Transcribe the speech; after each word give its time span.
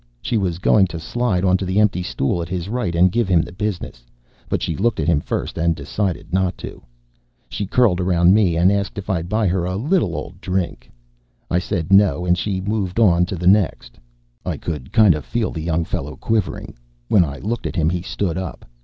She 0.19 0.35
was 0.35 0.57
going 0.57 0.87
to 0.87 0.99
slide 0.99 1.45
onto 1.45 1.63
the 1.63 1.79
empty 1.79 2.01
stool 2.01 2.41
at 2.41 2.49
his 2.49 2.67
right 2.69 2.95
and 2.95 3.11
give 3.11 3.27
him 3.27 3.43
the 3.43 3.51
business, 3.51 4.03
but 4.49 4.63
she 4.63 4.75
looked 4.75 4.99
at 4.99 5.05
him 5.05 5.21
first 5.21 5.59
and 5.59 5.75
decided 5.75 6.33
not 6.33 6.57
to. 6.57 6.81
She 7.49 7.67
curled 7.67 7.99
around 8.01 8.33
me 8.33 8.57
and 8.57 8.71
asked 8.71 8.97
if 8.97 9.11
I'd 9.11 9.29
buy 9.29 9.45
her 9.45 9.63
a 9.63 9.75
li'l 9.75 10.15
ole 10.15 10.33
drink. 10.41 10.89
I 11.51 11.59
said 11.59 11.93
no 11.93 12.25
and 12.25 12.35
she 12.35 12.61
moved 12.61 12.99
on 12.99 13.27
to 13.27 13.35
the 13.35 13.45
next. 13.45 13.99
I 14.43 14.57
could 14.57 14.91
kind 14.91 15.13
of 15.13 15.23
feel 15.23 15.51
the 15.51 15.61
young 15.61 15.85
fellow 15.85 16.15
quivering. 16.15 16.73
When 17.07 17.23
I 17.23 17.37
looked 17.37 17.67
at 17.67 17.75
him, 17.75 17.91
he 17.91 18.01
stood 18.01 18.39
up. 18.39 18.65